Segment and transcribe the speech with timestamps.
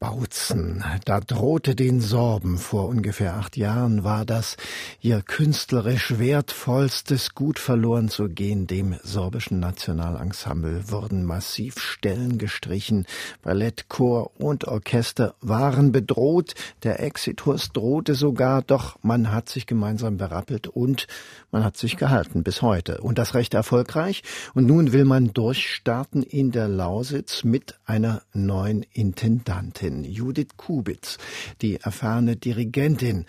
[0.00, 0.82] Bautzen.
[1.04, 4.56] Da drohte den Sorben vor ungefähr acht Jahren war das
[5.02, 8.66] ihr künstlerisch wertvollstes Gut verloren zu gehen.
[8.66, 13.04] Dem sorbischen Nationalensemble wurden massiv Stellen gestrichen.
[13.42, 16.54] Ballett, Chor und Orchester waren bedroht.
[16.82, 21.08] Der Exitus drohte sogar, doch man hat sich gemeinsam berappelt und
[21.50, 23.02] man hat sich gehalten bis heute.
[23.02, 24.22] Und das recht erfolgreich.
[24.54, 29.89] Und nun will man durchstarten in der Lausitz mit einer neuen Intendantin.
[29.90, 31.18] Dirigentin Judith Kubitz,
[31.62, 33.26] die erfahrene Dirigentin,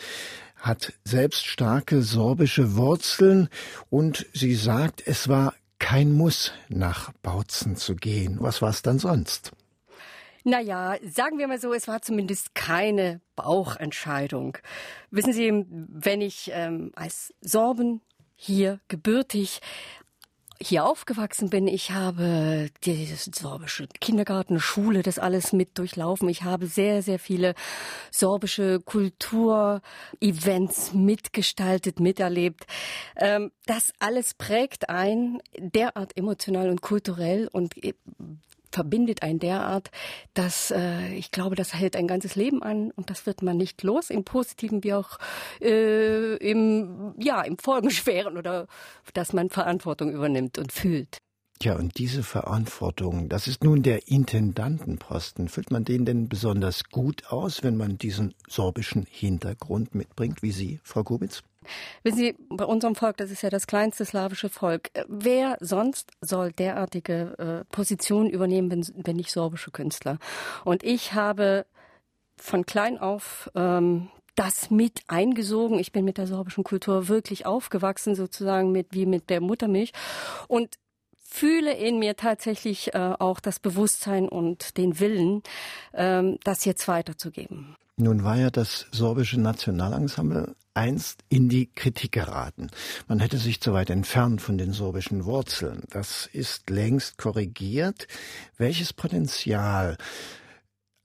[0.57, 3.49] hat selbst starke sorbische Wurzeln
[3.89, 8.37] und sie sagt, es war kein Muss, nach Bautzen zu gehen.
[8.39, 9.51] Was war es dann sonst?
[10.43, 14.57] Naja, sagen wir mal so, es war zumindest keine Bauchentscheidung.
[15.09, 18.01] Wissen Sie, wenn ich ähm, als Sorben
[18.35, 19.61] hier gebürtig
[20.61, 21.67] hier aufgewachsen bin.
[21.67, 26.29] Ich habe die sorbische Kindergarten, Schule, das alles mit durchlaufen.
[26.29, 27.55] Ich habe sehr, sehr viele
[28.11, 32.65] sorbische Kulturevents mitgestaltet, miterlebt.
[33.15, 37.75] Ähm, das alles prägt ein derart emotional und kulturell und
[38.71, 39.91] verbindet ein derart,
[40.33, 43.83] dass äh, ich glaube, das hält ein ganzes Leben an und das wird man nicht
[43.83, 45.17] los, im Positiven wie auch
[45.61, 48.67] äh, im, ja, im Folgenschweren oder
[49.13, 51.21] dass man Verantwortung übernimmt und fühlt.
[51.61, 55.47] Ja, und diese Verantwortung, das ist nun der Intendantenposten.
[55.47, 60.79] Füllt man den denn besonders gut aus, wenn man diesen sorbischen Hintergrund mitbringt, wie Sie,
[60.83, 61.43] Frau Kubitz?
[62.01, 66.09] Wissen Sie, bei unserem Volk, das ist ja das kleinste slawische Volk, äh, wer sonst
[66.19, 70.17] soll derartige äh, Positionen übernehmen, wenn, wenn nicht sorbische Künstler?
[70.65, 71.67] Und ich habe
[72.37, 75.77] von klein auf ähm, das mit eingesogen.
[75.77, 79.91] Ich bin mit der sorbischen Kultur wirklich aufgewachsen, sozusagen mit wie mit der Muttermilch.
[80.47, 80.79] Und
[81.31, 85.43] fühle in mir tatsächlich äh, auch das Bewusstsein und den Willen,
[85.93, 87.75] ähm, das jetzt weiterzugeben.
[87.95, 92.69] Nun war ja das sorbische Nationalensemble einst in die Kritik geraten.
[93.07, 95.83] Man hätte sich zu weit entfernt von den sorbischen Wurzeln.
[95.89, 98.07] Das ist längst korrigiert.
[98.57, 99.97] Welches Potenzial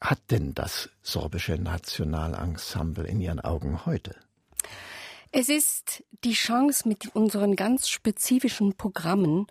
[0.01, 4.17] hat denn das sorbische Nationalensemble in Ihren Augen heute?
[5.33, 9.47] Es ist die Chance mit unseren ganz spezifischen Programmen,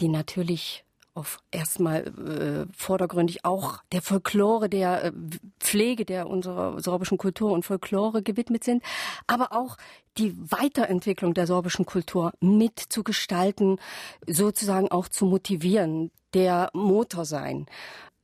[0.00, 0.84] die natürlich
[1.14, 5.12] auf erstmal äh, vordergründig auch der Folklore, der äh,
[5.58, 8.84] Pflege der unserer sorbischen Kultur und Folklore gewidmet sind,
[9.26, 9.76] aber auch
[10.16, 13.78] die Weiterentwicklung der sorbischen Kultur mit zu gestalten,
[14.26, 17.66] sozusagen auch zu motivieren, der Motor sein.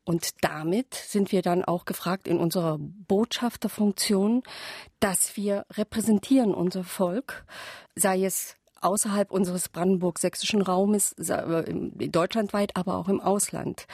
[0.04, 4.42] Und damit sind wir dann auch gefragt in unserer Botschafterfunktion,
[5.00, 7.47] dass wir repräsentieren unser Volk,
[7.97, 13.87] sei es außerhalb unseres brandenburg-sächsischen Raumes, deutschlandweit, aber auch im Ausland.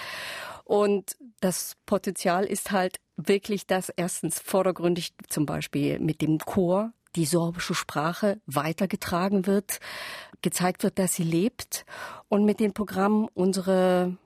[0.65, 7.27] Und das Potenzial ist halt wirklich, dass erstens vordergründig zum Beispiel mit dem Chor die
[7.27, 9.81] sorbische Sprache weitergetragen wird,
[10.42, 11.84] gezeigt wird, dass sie lebt
[12.28, 14.16] und mit den Programmen unsere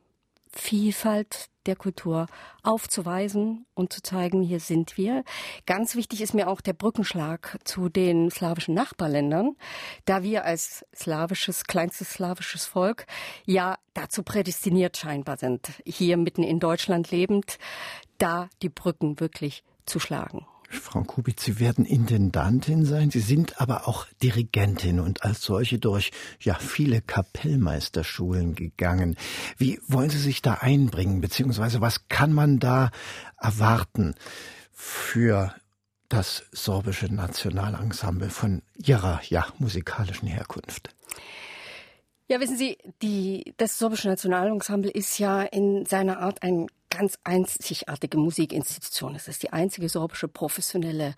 [0.52, 2.26] Vielfalt der Kultur
[2.62, 5.24] aufzuweisen und zu zeigen, hier sind wir.
[5.66, 9.56] Ganz wichtig ist mir auch der Brückenschlag zu den slawischen Nachbarländern,
[10.04, 13.06] da wir als slawisches, kleinstes slawisches Volk
[13.44, 17.58] ja dazu prädestiniert scheinbar sind, hier mitten in Deutschland lebend,
[18.18, 20.46] da die Brücken wirklich zu schlagen.
[20.76, 26.10] Frau Kubitz, Sie werden Intendantin sein, Sie sind aber auch Dirigentin und als solche durch
[26.40, 29.16] ja viele Kapellmeisterschulen gegangen.
[29.56, 32.90] Wie wollen Sie sich da einbringen, beziehungsweise was kann man da
[33.40, 34.14] erwarten
[34.72, 35.54] für
[36.08, 40.94] das sorbische Nationalensemble von Ihrer ja musikalischen Herkunft?
[42.26, 48.18] Ja, wissen Sie, die, das sorbische Nationalensemble ist ja in seiner Art ein ganz einzigartige
[48.18, 49.14] Musikinstitution.
[49.14, 51.14] Es ist die einzige sorbische professionelle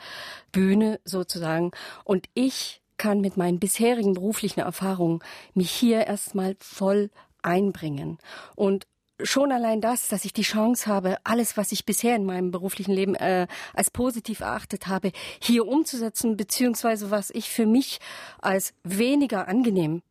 [0.53, 1.71] Bühne sozusagen.
[2.05, 5.21] Und ich kann mit meinen bisherigen beruflichen Erfahrungen
[5.55, 7.11] mich hier erstmal voll
[7.43, 8.19] einbringen.
[8.55, 8.87] Und
[9.23, 12.93] schon allein das, dass ich die Chance habe, alles, was ich bisher in meinem beruflichen
[12.93, 17.99] Leben äh, als positiv erachtet habe, hier umzusetzen, beziehungsweise was ich für mich
[18.41, 20.03] als weniger angenehm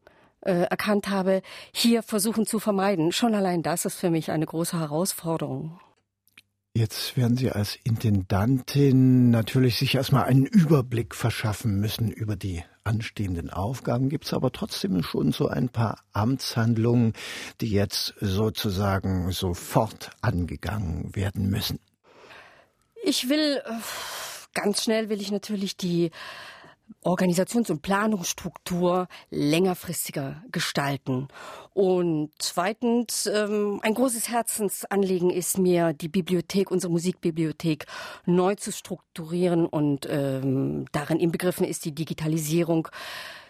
[0.46, 1.42] äh, erkannt habe,
[1.74, 3.12] hier versuchen zu vermeiden.
[3.12, 5.80] Schon allein das ist für mich eine große Herausforderung.
[6.78, 13.50] Jetzt werden Sie als Intendantin natürlich sich erstmal einen Überblick verschaffen müssen über die anstehenden
[13.50, 14.10] Aufgaben.
[14.10, 17.14] Gibt es aber trotzdem schon so ein paar Amtshandlungen,
[17.62, 21.80] die jetzt sozusagen sofort angegangen werden müssen?
[23.04, 23.72] Ich will, äh,
[24.54, 26.12] ganz schnell will ich natürlich die
[27.04, 31.28] Organisations- und Planungsstruktur längerfristiger gestalten.
[31.74, 37.86] Und zweitens, ähm, ein großes Herzensanliegen ist mir, die Bibliothek, unsere Musikbibliothek
[38.26, 42.88] neu zu strukturieren und ähm, darin inbegriffen ist die Digitalisierung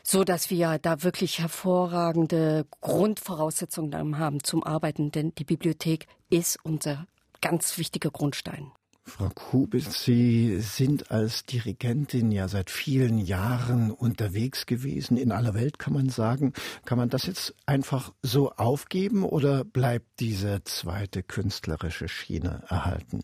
[0.08, 7.08] so dass wir da wirklich hervorragende Grundvoraussetzungen haben zum Arbeiten, denn die Bibliothek ist unser
[7.42, 8.72] ganz wichtiger Grundstein.
[9.08, 15.78] Frau Kubitz, Sie sind als Dirigentin ja seit vielen Jahren unterwegs gewesen, in aller Welt
[15.78, 16.54] kann man sagen.
[16.86, 23.22] Kann man das jetzt einfach so aufgeben oder bleibt diese zweite künstlerische Schiene erhalten?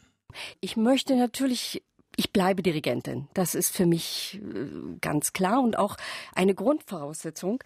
[0.61, 1.81] Ich möchte natürlich
[2.17, 3.29] ich bleibe Dirigentin.
[3.33, 5.95] Das ist für mich äh, ganz klar und auch
[6.35, 7.63] eine Grundvoraussetzung.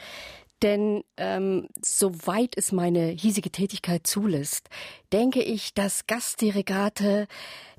[0.65, 4.67] Denn ähm, soweit es meine hiesige Tätigkeit zulässt,
[5.13, 7.27] denke ich, dass Gastdirigate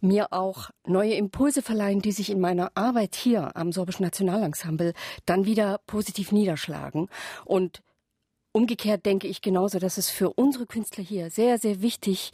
[0.00, 4.92] mir auch neue Impulse verleihen, die sich in meiner Arbeit hier am Sorbischen Nationalensemble
[5.24, 7.08] dann wieder positiv niederschlagen.
[7.44, 7.82] Und
[8.52, 12.30] Umgekehrt denke ich genauso, dass es für unsere Künstler hier sehr, sehr wichtig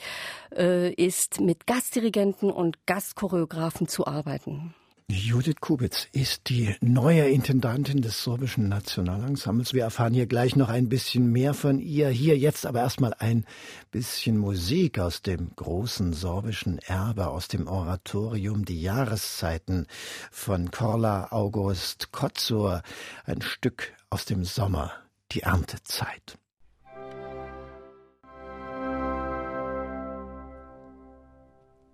[0.57, 4.73] äh, ist, mit Gastdirigenten und Gastchoreografen zu arbeiten.
[5.15, 9.75] Judith Kubitz ist die neue Intendantin des Sorbischen Nationalensembles.
[9.75, 12.09] Wir erfahren hier gleich noch ein bisschen mehr von ihr.
[12.09, 13.45] Hier jetzt aber erstmal ein
[13.91, 19.87] bisschen Musik aus dem großen sorbischen Erbe, aus dem Oratorium Die Jahreszeiten
[20.31, 22.81] von Korla August Kotzur.
[23.27, 24.93] Ein Stück aus dem Sommer,
[25.33, 26.39] die Erntezeit.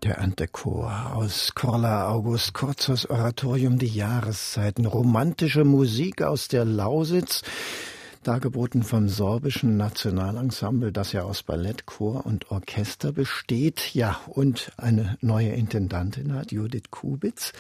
[0.08, 4.86] Der Antechor aus Korla August Kurzers Oratorium Die Jahreszeiten.
[4.86, 7.42] Romantische Musik aus der Lausitz,
[8.22, 13.94] dargeboten vom sorbischen Nationalensemble, das ja aus Ballett, Chor und Orchester besteht.
[13.94, 17.52] Ja, und eine neue Intendantin hat, Judith Kubitz.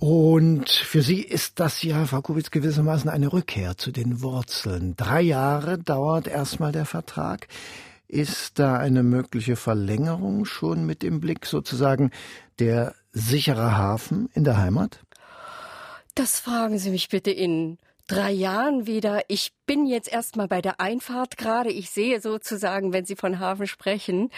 [0.00, 4.96] Und für Sie ist das ja, Frau Kubitz, gewissermaßen eine Rückkehr zu den Wurzeln.
[4.96, 7.46] Drei Jahre dauert erstmal der Vertrag.
[8.12, 12.10] Ist da eine mögliche Verlängerung schon mit im Blick, sozusagen
[12.58, 15.00] der sichere Hafen in der Heimat?
[16.14, 17.78] Das fragen Sie mich bitte in
[18.08, 19.22] drei Jahren wieder.
[19.28, 21.70] Ich bin jetzt erstmal bei der Einfahrt gerade.
[21.70, 24.28] Ich sehe sozusagen, wenn Sie von Hafen sprechen,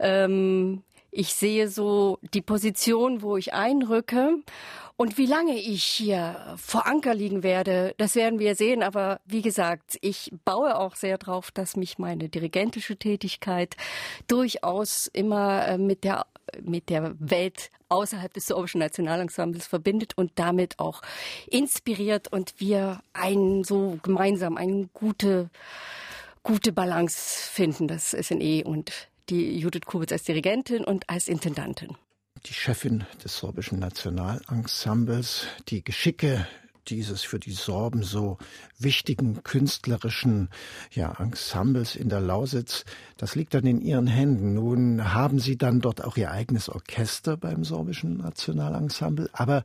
[0.00, 0.82] ähm,
[1.12, 4.38] ich sehe so die Position, wo ich einrücke.
[4.96, 8.82] Und wie lange ich hier vor Anker liegen werde, das werden wir sehen.
[8.82, 13.76] Aber wie gesagt, ich baue auch sehr darauf, dass mich meine dirigentische Tätigkeit
[14.26, 16.26] durchaus immer äh, mit der
[16.62, 21.02] mit der Welt außerhalb des sorbischen Nationalensembles verbindet und damit auch
[21.46, 25.50] inspiriert und wir ein so gemeinsam eine gute
[26.42, 28.92] gute Balance finden, das SNE und
[29.28, 31.96] die Judith Kubitz als Dirigentin und als Intendantin
[32.46, 36.46] die Chefin des sorbischen Nationalensembles, die Geschicke
[36.88, 38.38] dieses für die Sorben so
[38.78, 40.48] wichtigen künstlerischen
[40.90, 42.84] ja, Ensembles in der Lausitz,
[43.16, 44.54] das liegt dann in Ihren Händen.
[44.54, 49.62] Nun haben Sie dann dort auch Ihr eigenes Orchester beim sorbischen Nationalensemble, aber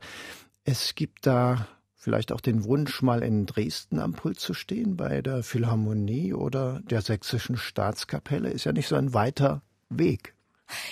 [0.62, 1.66] es gibt da
[1.98, 6.80] vielleicht auch den Wunsch, mal in Dresden am Pult zu stehen, bei der Philharmonie oder
[6.84, 8.50] der Sächsischen Staatskapelle.
[8.50, 10.34] Ist ja nicht so ein weiter Weg.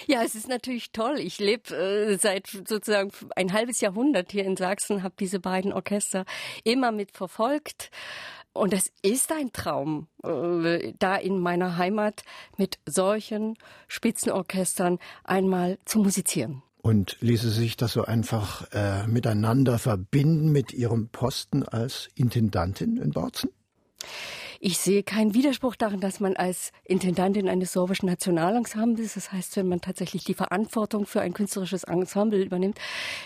[0.06, 1.18] Ja, es ist natürlich toll.
[1.18, 6.24] Ich lebe äh, seit sozusagen ein halbes Jahrhundert hier in Sachsen, habe diese beiden Orchester
[6.64, 7.90] immer mit verfolgt.
[8.52, 12.24] Und es ist ein Traum, äh, da in meiner Heimat
[12.56, 16.62] mit solchen Spitzenorchestern einmal zu musizieren.
[16.86, 23.10] Und ließe sich das so einfach äh, miteinander verbinden mit Ihrem Posten als Intendantin in
[23.10, 23.50] Bautzen?
[24.60, 29.66] Ich sehe keinen Widerspruch darin, dass man als Intendantin eines sorbischen Nationalensembles, das heißt, wenn
[29.66, 32.78] man tatsächlich die Verantwortung für ein künstlerisches Ensemble übernimmt,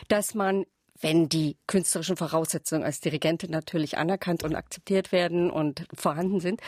[0.08, 0.64] dass man
[1.02, 6.62] wenn die künstlerischen Voraussetzungen als Dirigentin natürlich anerkannt und akzeptiert werden und vorhanden sind,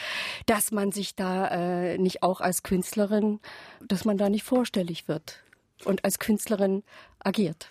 [0.44, 3.40] dass man sich da äh, nicht auch als Künstlerin,
[3.86, 5.42] dass man da nicht vorstellig wird
[5.86, 6.82] und als Künstlerin
[7.20, 7.70] agiert.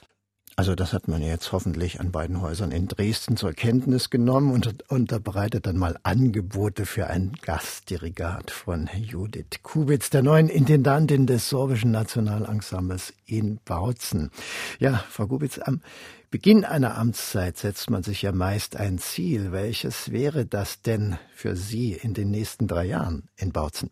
[0.58, 4.92] Also das hat man jetzt hoffentlich an beiden Häusern in Dresden zur Kenntnis genommen und
[4.92, 11.92] unterbreitet dann mal Angebote für ein Gastdirigat von Judith Kubitz, der neuen Intendantin des sorbischen
[11.92, 14.30] Nationalensembles in Bautzen.
[14.80, 15.82] Ja, Frau Kubitz, am
[16.32, 19.52] Beginn einer Amtszeit setzt man sich ja meist ein Ziel.
[19.52, 23.90] Welches wäre das denn für Sie in den nächsten drei Jahren in Bautzen?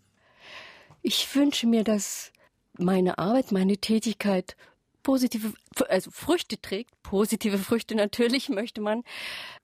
[1.02, 2.32] Ich wünsche mir, dass
[2.80, 4.56] meine Arbeit, meine Tätigkeit
[5.04, 5.54] positive,
[5.88, 9.04] also Früchte trägt, positive Früchte natürlich möchte man,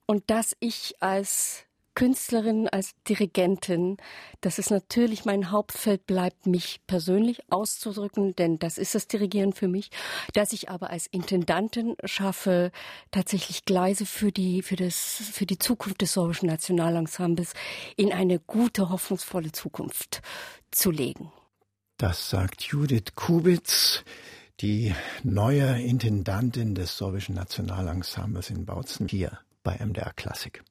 [0.06, 3.96] und dass ich als Künstlerin, als Dirigentin,
[4.42, 9.66] dass es natürlich mein Hauptfeld bleibt, mich persönlich auszudrücken, denn das ist das Dirigieren für
[9.66, 9.90] mich,
[10.34, 12.70] dass ich aber als Intendantin schaffe,
[13.10, 17.54] tatsächlich Gleise für die, für das, für die Zukunft des sorbischen Nationalensembles
[17.96, 20.20] in eine gute, hoffnungsvolle Zukunft
[20.70, 21.32] zu legen.
[21.98, 24.04] Das sagt Judith Kubitz,
[24.60, 30.62] die neue Intendantin des sorbischen Nationalensembles in Bautzen hier bei MDR Klassik.